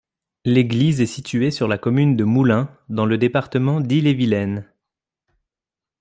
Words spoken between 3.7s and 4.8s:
d'Ille-et-Vilaine.